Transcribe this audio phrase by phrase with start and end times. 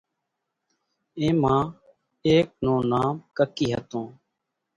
[1.19, 1.61] اين مان
[2.27, 4.05] ايڪ نون نام ڪڪِي ھتون